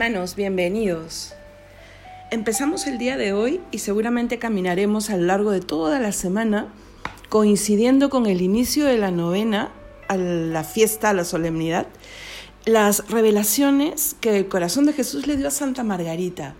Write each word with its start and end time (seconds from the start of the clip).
Hermanos, 0.00 0.36
bienvenidos. 0.36 1.34
Empezamos 2.30 2.86
el 2.86 2.98
día 2.98 3.16
de 3.16 3.32
hoy 3.32 3.60
y 3.72 3.78
seguramente 3.78 4.38
caminaremos 4.38 5.10
a 5.10 5.16
lo 5.16 5.26
largo 5.26 5.50
de 5.50 5.58
toda 5.58 5.98
la 5.98 6.12
semana, 6.12 6.72
coincidiendo 7.28 8.08
con 8.08 8.26
el 8.26 8.40
inicio 8.40 8.86
de 8.86 8.96
la 8.96 9.10
novena, 9.10 9.72
a 10.06 10.16
la 10.16 10.62
fiesta, 10.62 11.10
a 11.10 11.14
la 11.14 11.24
solemnidad, 11.24 11.88
las 12.64 13.10
revelaciones 13.10 14.14
que 14.20 14.36
el 14.36 14.46
corazón 14.46 14.86
de 14.86 14.92
Jesús 14.92 15.26
le 15.26 15.36
dio 15.36 15.48
a 15.48 15.50
Santa 15.50 15.82
Margarita. 15.82 16.54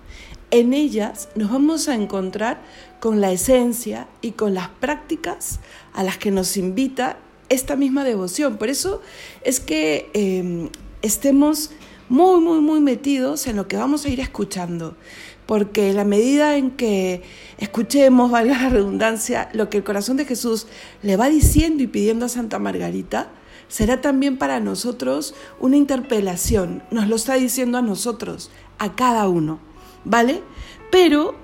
En 0.50 0.74
ellas 0.74 1.28
nos 1.36 1.52
vamos 1.52 1.88
a 1.88 1.94
encontrar 1.94 2.60
con 2.98 3.20
la 3.20 3.30
esencia 3.30 4.08
y 4.20 4.32
con 4.32 4.52
las 4.52 4.68
prácticas 4.68 5.60
a 5.94 6.02
las 6.02 6.18
que 6.18 6.32
nos 6.32 6.56
invita 6.56 7.18
esta 7.50 7.76
misma 7.76 8.02
devoción. 8.02 8.56
Por 8.56 8.68
eso 8.68 9.00
es 9.44 9.60
que 9.60 10.10
eh, 10.12 10.70
estemos 11.02 11.70
muy, 12.08 12.40
muy, 12.40 12.60
muy 12.60 12.80
metidos 12.80 13.46
en 13.46 13.56
lo 13.56 13.68
que 13.68 13.76
vamos 13.76 14.04
a 14.04 14.08
ir 14.08 14.20
escuchando, 14.20 14.96
porque 15.46 15.92
la 15.92 16.04
medida 16.04 16.56
en 16.56 16.70
que 16.70 17.22
escuchemos, 17.58 18.30
valga 18.32 18.62
la 18.62 18.68
redundancia, 18.68 19.48
lo 19.52 19.70
que 19.70 19.78
el 19.78 19.84
corazón 19.84 20.16
de 20.16 20.24
Jesús 20.24 20.66
le 21.02 21.16
va 21.16 21.28
diciendo 21.28 21.82
y 21.82 21.86
pidiendo 21.86 22.26
a 22.26 22.28
Santa 22.28 22.58
Margarita, 22.58 23.30
será 23.68 24.00
también 24.00 24.38
para 24.38 24.60
nosotros 24.60 25.34
una 25.60 25.76
interpelación, 25.76 26.82
nos 26.90 27.08
lo 27.08 27.16
está 27.16 27.34
diciendo 27.34 27.78
a 27.78 27.82
nosotros, 27.82 28.50
a 28.78 28.94
cada 28.94 29.28
uno, 29.28 29.60
¿vale? 30.04 30.42
Pero, 30.90 31.34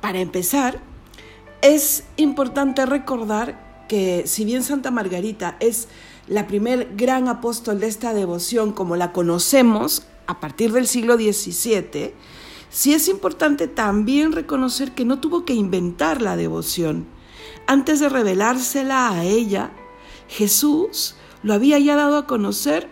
para 0.00 0.20
empezar, 0.20 0.80
es 1.62 2.04
importante 2.16 2.84
recordar 2.86 3.86
que 3.88 4.24
si 4.26 4.44
bien 4.44 4.62
Santa 4.62 4.90
Margarita 4.90 5.56
es 5.60 5.88
la 6.26 6.46
primer 6.46 6.94
gran 6.96 7.28
apóstol 7.28 7.80
de 7.80 7.88
esta 7.88 8.14
devoción 8.14 8.72
como 8.72 8.94
la 8.94 9.12
conocemos 9.12 10.06
a 10.30 10.38
partir 10.40 10.72
del 10.72 10.86
siglo 10.86 11.16
XVII, 11.16 12.14
sí 12.70 12.94
es 12.94 13.08
importante 13.08 13.66
también 13.66 14.32
reconocer 14.32 14.92
que 14.92 15.04
no 15.04 15.18
tuvo 15.18 15.44
que 15.44 15.54
inventar 15.54 16.22
la 16.22 16.36
devoción. 16.36 17.06
Antes 17.66 17.98
de 17.98 18.08
revelársela 18.08 19.10
a 19.10 19.24
ella, 19.24 19.72
Jesús 20.28 21.16
lo 21.42 21.54
había 21.54 21.78
ya 21.80 21.96
dado 21.96 22.16
a 22.16 22.26
conocer 22.26 22.88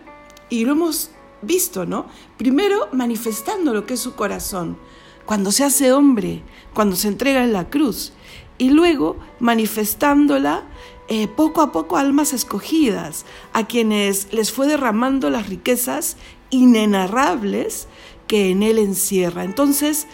y 0.49 0.65
lo 0.65 0.73
hemos 0.73 1.11
visto, 1.41 1.85
¿no? 1.85 2.07
Primero 2.37 2.89
manifestando 2.91 3.73
lo 3.73 3.85
que 3.85 3.93
es 3.93 4.01
su 4.01 4.15
corazón, 4.15 4.77
cuando 5.25 5.51
se 5.51 5.63
hace 5.63 5.93
hombre, 5.93 6.43
cuando 6.73 6.97
se 6.97 7.07
entrega 7.07 7.43
en 7.43 7.53
la 7.53 7.69
cruz, 7.69 8.11
y 8.57 8.71
luego 8.71 9.17
manifestándola 9.39 10.67
eh, 11.11 11.27
poco 11.27 11.61
a 11.61 11.71
poco 11.71 11.97
almas 11.97 12.33
escogidas, 12.33 13.25
a 13.51 13.65
quienes 13.65 14.31
les 14.31 14.51
fue 14.51 14.67
derramando 14.67 15.31
las 15.31 15.49
riquezas 15.49 16.17
inenarrables 16.51 17.87
que 18.27 18.51
en 18.51 18.61
él 18.61 18.77
encierra. 18.77 19.43
Entonces, 19.43 20.05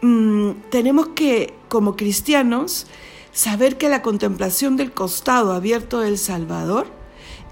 mm, 0.00 0.52
tenemos 0.70 1.08
que, 1.08 1.52
como 1.68 1.96
cristianos, 1.96 2.86
saber 3.30 3.76
que 3.76 3.90
la 3.90 4.00
contemplación 4.00 4.78
del 4.78 4.92
costado 4.92 5.52
abierto 5.52 6.00
del 6.00 6.16
Salvador 6.16 6.86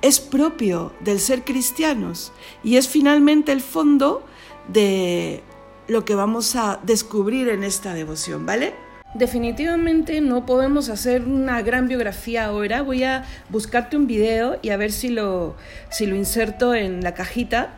es 0.01 0.19
propio 0.19 0.93
del 1.01 1.21
ser 1.21 1.45
cristianos 1.45 2.33
y 2.65 2.77
es 2.77 2.89
finalmente 2.89 3.53
el 3.53 3.61
fondo 3.61 4.25
de 4.69 5.43
lo 5.87 6.07
que 6.07 6.15
vamos 6.15 6.57
a 6.57 6.81
descubrir 6.83 7.51
en 7.51 7.63
esta 7.63 7.93
devoción, 7.93 8.47
¿vale? 8.47 8.86
Definitivamente 9.17 10.21
no 10.21 10.45
podemos 10.45 10.91
hacer 10.91 11.23
una 11.23 11.63
gran 11.63 11.89
biografía 11.89 12.45
ahora. 12.45 12.83
Voy 12.83 13.03
a 13.03 13.25
buscarte 13.49 13.97
un 13.97 14.07
video 14.07 14.59
y 14.61 14.69
a 14.71 14.77
ver 14.77 14.93
si 14.93 15.09
lo, 15.09 15.57
si 15.89 16.05
lo 16.05 16.17
inserto 16.17 16.75
en 16.75 17.03
la 17.03 17.15
cajita 17.15 17.71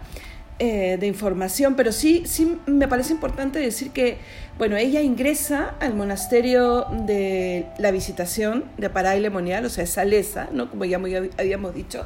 eh, 0.59 0.97
de 0.99 1.07
información. 1.07 1.77
Pero 1.77 1.93
sí, 1.93 2.25
sí 2.27 2.59
me 2.67 2.89
parece 2.89 3.13
importante 3.13 3.61
decir 3.61 3.93
que, 3.93 4.19
bueno, 4.59 4.77
ella 4.77 5.01
ingresa 5.01 5.77
al 5.79 5.95
monasterio 5.95 6.87
de 7.07 7.67
la 7.79 7.93
Visitación 7.93 8.65
de 8.77 8.91
Pará 8.91 9.17
y 9.17 9.21
Lemonial, 9.21 9.65
o 9.65 9.69
sea, 9.69 9.87
Salesa, 9.87 10.49
¿no? 10.51 10.69
como 10.69 10.87
ya 10.87 10.99
habíamos 11.39 11.73
dicho, 11.73 12.05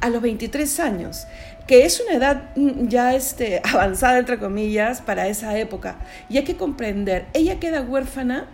a 0.00 0.08
los 0.08 0.22
23 0.22 0.78
años, 0.78 1.26
que 1.66 1.84
es 1.84 2.00
una 2.00 2.16
edad 2.16 2.50
mm, 2.54 2.86
ya 2.86 3.16
este, 3.16 3.60
avanzada, 3.64 4.20
entre 4.20 4.38
comillas, 4.38 5.00
para 5.00 5.26
esa 5.26 5.58
época. 5.58 5.96
Y 6.28 6.36
hay 6.36 6.44
que 6.44 6.56
comprender, 6.56 7.26
ella 7.34 7.58
queda 7.58 7.82
huérfana 7.82 8.46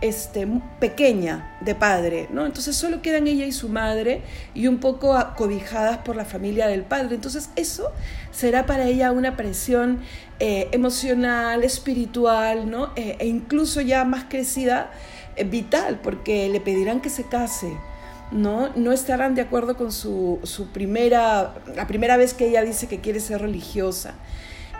este, 0.00 0.46
pequeña 0.78 1.56
de 1.60 1.74
padre, 1.74 2.28
¿no? 2.30 2.46
Entonces 2.46 2.76
solo 2.76 3.02
quedan 3.02 3.26
ella 3.26 3.44
y 3.46 3.52
su 3.52 3.68
madre 3.68 4.22
y 4.54 4.66
un 4.66 4.78
poco 4.78 5.16
cobijadas 5.36 5.98
por 5.98 6.16
la 6.16 6.24
familia 6.24 6.66
del 6.68 6.82
padre. 6.82 7.16
Entonces 7.16 7.50
eso 7.56 7.90
será 8.30 8.66
para 8.66 8.86
ella 8.86 9.10
una 9.10 9.36
presión 9.36 10.00
eh, 10.40 10.68
emocional, 10.72 11.64
espiritual, 11.64 12.70
¿no? 12.70 12.92
Eh, 12.96 13.16
e 13.18 13.26
incluso 13.26 13.80
ya 13.80 14.04
más 14.04 14.24
crecida, 14.28 14.90
eh, 15.36 15.44
vital, 15.44 16.00
porque 16.02 16.48
le 16.48 16.60
pedirán 16.60 17.00
que 17.00 17.10
se 17.10 17.24
case. 17.24 17.76
¿no? 18.30 18.68
no 18.76 18.92
estarán 18.92 19.34
de 19.34 19.40
acuerdo 19.40 19.74
con 19.74 19.90
su, 19.90 20.38
su 20.42 20.66
primera, 20.66 21.54
la 21.74 21.86
primera 21.86 22.18
vez 22.18 22.34
que 22.34 22.48
ella 22.48 22.62
dice 22.62 22.86
que 22.86 23.00
quiere 23.00 23.20
ser 23.20 23.40
religiosa. 23.40 24.14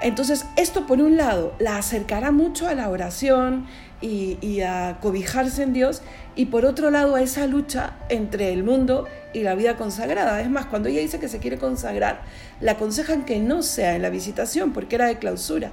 Entonces, 0.00 0.46
esto 0.56 0.86
por 0.86 1.00
un 1.00 1.16
lado 1.16 1.54
la 1.58 1.76
acercará 1.76 2.30
mucho 2.30 2.68
a 2.68 2.74
la 2.74 2.88
oración 2.88 3.66
y, 4.00 4.60
a 4.60 4.98
cobijarse 5.00 5.64
en 5.64 5.72
Dios, 5.72 6.02
y 6.36 6.46
por 6.46 6.64
otro 6.64 6.90
lado 6.90 7.16
a 7.16 7.22
esa 7.22 7.48
lucha 7.48 7.96
entre 8.08 8.52
el 8.52 8.62
mundo 8.62 9.06
y 9.34 9.42
la 9.42 9.56
vida 9.56 9.76
consagrada. 9.76 10.40
Es 10.40 10.48
más, 10.48 10.66
cuando 10.66 10.88
ella 10.88 11.00
dice 11.00 11.18
que 11.18 11.28
se 11.28 11.40
quiere 11.40 11.58
consagrar, 11.58 12.22
le 12.60 12.70
aconsejan 12.70 13.24
que 13.24 13.40
no 13.40 13.62
sea 13.62 13.96
en 13.96 14.02
la 14.02 14.10
visitación 14.10 14.72
porque 14.72 14.94
era 14.94 15.06
de 15.06 15.18
clausura. 15.18 15.72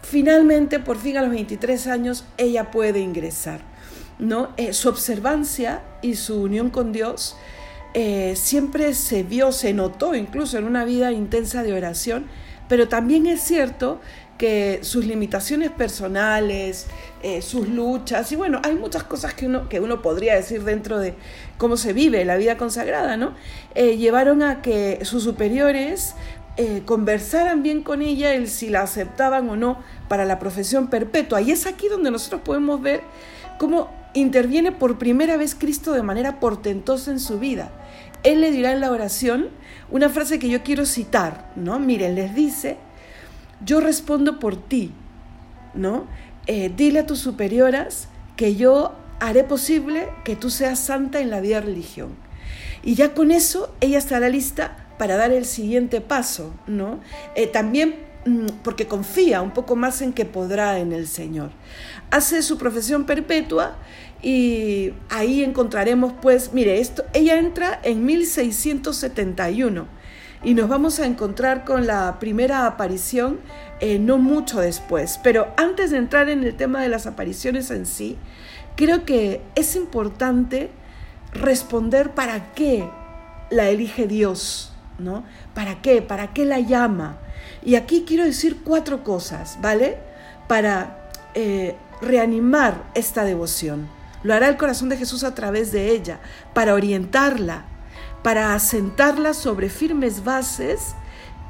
Finalmente, 0.00 0.78
por 0.78 0.96
fin 0.96 1.18
a 1.18 1.22
los 1.22 1.30
23 1.30 1.86
años, 1.88 2.24
ella 2.38 2.70
puede 2.70 3.00
ingresar. 3.00 3.60
¿no? 4.18 4.50
Eh, 4.56 4.72
su 4.72 4.88
observancia 4.88 5.82
y 6.00 6.14
su 6.14 6.40
unión 6.40 6.70
con 6.70 6.92
Dios 6.92 7.36
eh, 7.94 8.34
siempre 8.36 8.94
se 8.94 9.22
vio, 9.22 9.52
se 9.52 9.74
notó 9.74 10.14
incluso 10.14 10.56
en 10.58 10.64
una 10.64 10.84
vida 10.84 11.12
intensa 11.12 11.62
de 11.62 11.74
oración 11.74 12.26
pero 12.72 12.88
también 12.88 13.26
es 13.26 13.42
cierto 13.42 14.00
que 14.38 14.78
sus 14.80 15.04
limitaciones 15.04 15.70
personales, 15.70 16.86
eh, 17.22 17.42
sus 17.42 17.68
luchas, 17.68 18.32
y 18.32 18.36
bueno, 18.36 18.62
hay 18.64 18.76
muchas 18.76 19.02
cosas 19.02 19.34
que 19.34 19.44
uno, 19.44 19.68
que 19.68 19.78
uno 19.78 20.00
podría 20.00 20.36
decir 20.36 20.64
dentro 20.64 20.98
de 20.98 21.12
cómo 21.58 21.76
se 21.76 21.92
vive 21.92 22.24
la 22.24 22.36
vida 22.36 22.56
consagrada, 22.56 23.18
¿no? 23.18 23.34
Eh, 23.74 23.98
llevaron 23.98 24.42
a 24.42 24.62
que 24.62 25.00
sus 25.02 25.22
superiores 25.22 26.14
eh, 26.56 26.80
conversaran 26.86 27.62
bien 27.62 27.82
con 27.82 28.00
ella, 28.00 28.32
el 28.32 28.48
si 28.48 28.70
la 28.70 28.80
aceptaban 28.80 29.50
o 29.50 29.56
no 29.56 29.76
para 30.08 30.24
la 30.24 30.38
profesión 30.38 30.88
perpetua. 30.88 31.42
Y 31.42 31.50
es 31.50 31.66
aquí 31.66 31.88
donde 31.88 32.10
nosotros 32.10 32.40
podemos 32.42 32.80
ver 32.80 33.02
cómo 33.58 33.90
interviene 34.14 34.72
por 34.72 34.96
primera 34.96 35.36
vez 35.36 35.54
Cristo 35.54 35.92
de 35.92 36.02
manera 36.02 36.40
portentosa 36.40 37.10
en 37.10 37.20
su 37.20 37.38
vida. 37.38 37.70
Él 38.22 38.40
le 38.40 38.50
dirá 38.50 38.72
en 38.72 38.80
la 38.80 38.90
oración 38.90 39.48
una 39.90 40.08
frase 40.08 40.38
que 40.38 40.48
yo 40.48 40.62
quiero 40.62 40.86
citar, 40.86 41.50
¿no? 41.56 41.78
Miren, 41.78 42.14
les 42.14 42.34
dice, 42.34 42.76
yo 43.64 43.80
respondo 43.80 44.38
por 44.38 44.56
ti, 44.56 44.92
¿no? 45.74 46.06
Eh, 46.46 46.72
dile 46.74 47.00
a 47.00 47.06
tus 47.06 47.18
superioras 47.18 48.08
que 48.36 48.56
yo 48.56 48.92
haré 49.20 49.44
posible 49.44 50.08
que 50.24 50.34
tú 50.34 50.50
seas 50.50 50.78
santa 50.78 51.20
en 51.20 51.30
la 51.30 51.40
vida 51.40 51.60
religión. 51.60 52.10
Y 52.82 52.94
ya 52.94 53.14
con 53.14 53.30
eso 53.30 53.74
ella 53.80 53.98
estará 53.98 54.28
lista 54.28 54.88
para 54.98 55.16
dar 55.16 55.30
el 55.30 55.44
siguiente 55.44 56.00
paso, 56.00 56.54
¿no? 56.66 57.00
Eh, 57.34 57.46
también 57.46 57.96
porque 58.62 58.86
confía 58.86 59.42
un 59.42 59.50
poco 59.50 59.76
más 59.76 60.02
en 60.02 60.12
que 60.12 60.24
podrá 60.24 60.78
en 60.78 60.92
el 60.92 61.06
Señor. 61.06 61.50
Hace 62.10 62.42
su 62.42 62.58
profesión 62.58 63.04
perpetua 63.04 63.76
y 64.22 64.92
ahí 65.10 65.42
encontraremos, 65.42 66.12
pues, 66.20 66.52
mire, 66.52 66.80
esto, 66.80 67.04
ella 67.12 67.38
entra 67.38 67.80
en 67.82 68.04
1671 68.04 69.86
y 70.44 70.54
nos 70.54 70.68
vamos 70.68 70.98
a 70.98 71.06
encontrar 71.06 71.64
con 71.64 71.86
la 71.86 72.18
primera 72.18 72.66
aparición 72.66 73.40
eh, 73.80 73.98
no 73.98 74.18
mucho 74.18 74.60
después. 74.60 75.18
Pero 75.22 75.52
antes 75.56 75.90
de 75.90 75.98
entrar 75.98 76.28
en 76.28 76.44
el 76.44 76.54
tema 76.54 76.80
de 76.82 76.88
las 76.88 77.06
apariciones 77.06 77.70
en 77.70 77.86
sí, 77.86 78.16
creo 78.76 79.04
que 79.04 79.40
es 79.54 79.76
importante 79.76 80.70
responder 81.32 82.10
para 82.10 82.52
qué 82.54 82.88
la 83.50 83.68
elige 83.68 84.06
Dios, 84.06 84.72
¿no? 84.98 85.24
¿Para 85.54 85.80
qué? 85.82 86.02
¿Para 86.02 86.32
qué 86.32 86.44
la 86.44 86.60
llama? 86.60 87.18
Y 87.64 87.74
aquí 87.76 88.04
quiero 88.06 88.24
decir 88.24 88.62
cuatro 88.64 89.04
cosas, 89.04 89.58
¿vale? 89.60 89.98
Para 90.48 91.08
eh, 91.34 91.76
reanimar 92.00 92.84
esta 92.94 93.24
devoción. 93.24 93.88
Lo 94.22 94.34
hará 94.34 94.48
el 94.48 94.56
corazón 94.56 94.88
de 94.88 94.96
Jesús 94.96 95.24
a 95.24 95.34
través 95.34 95.72
de 95.72 95.90
ella, 95.90 96.20
para 96.54 96.74
orientarla, 96.74 97.64
para 98.22 98.54
asentarla 98.54 99.34
sobre 99.34 99.68
firmes 99.68 100.24
bases 100.24 100.94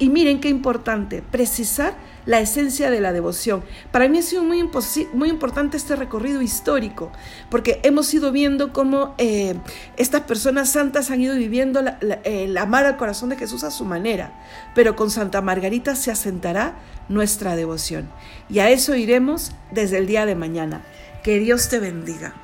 Y 0.03 0.11
miren 0.11 0.41
qué 0.41 0.49
importante, 0.49 1.23
precisar 1.23 1.95
la 2.27 2.41
esencia 2.41 2.91
de 2.91 3.01
la 3.01 3.13
devoción. 3.13 3.63
Para 3.93 4.09
mí 4.09 4.19
ha 4.19 4.23
sido 4.23 4.43
muy, 4.43 4.69
muy 5.13 5.29
importante 5.29 5.77
este 5.77 5.95
recorrido 5.95 6.43
histórico, 6.43 7.13
porque 7.53 7.79
hemos 7.85 8.13
ido 8.13 8.33
viendo 8.33 8.73
cómo 8.73 9.15
eh, 9.19 9.55
estas 9.97 10.23
personas 10.23 10.73
santas 10.73 11.13
han 11.13 11.21
ido 11.21 11.37
viviendo 11.37 11.81
el 12.25 12.59
amar 12.59 12.85
al 12.85 12.97
corazón 12.97 13.29
de 13.29 13.37
Jesús 13.37 13.63
a 13.63 13.71
su 13.71 13.85
manera, 13.85 14.33
pero 14.75 14.97
con 14.97 15.09
Santa 15.09 15.41
Margarita 15.41 15.95
se 15.95 16.11
asentará 16.11 16.75
nuestra 17.09 17.55
devoción. 17.55 18.11
Y 18.51 18.59
a 18.59 18.71
eso 18.71 18.97
iremos 18.97 19.53
desde 19.71 19.99
el 19.99 20.09
día 20.09 20.27
de 20.27 20.35
mañana. 20.35 20.83
Que 21.23 21.39
Dios 21.39 21.69
te 21.69 21.79
bendiga. 21.79 22.35